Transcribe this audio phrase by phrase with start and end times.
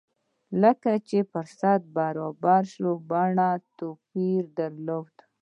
[0.81, 5.15] کله چې فرصت برابر شو بڼه يې توپير درلود.